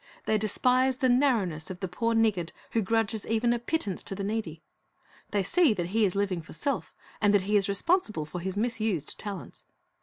[0.25, 4.23] They despise the narrowness of the poor niggard who grudges even a pittance to the
[4.23, 4.63] needy.
[5.29, 8.57] They see that he is living for self, and that he is responsible for his
[8.57, 9.63] misused talents.